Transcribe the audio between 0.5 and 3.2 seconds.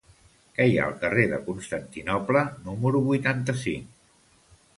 Què hi ha al carrer de Constantinoble número